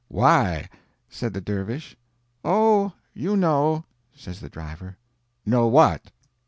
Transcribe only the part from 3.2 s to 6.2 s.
know," says the driver. "Know what?"